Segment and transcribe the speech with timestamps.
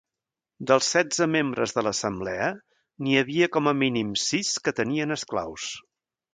[0.69, 2.49] Dels setze membres de l'Assemblea,
[3.03, 5.71] n'hi havia com a mínim sis que tenien esclaus.